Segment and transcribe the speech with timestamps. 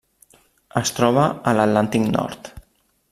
[0.81, 2.51] Es troba a l'Atlàntic nord: